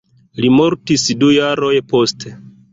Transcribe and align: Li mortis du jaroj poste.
Li 0.45 0.49
mortis 0.61 1.05
du 1.21 1.31
jaroj 1.37 1.73
poste. 1.95 2.37